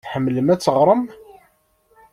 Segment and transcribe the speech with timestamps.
[0.03, 1.03] Tḥemmlem ad teɣrem?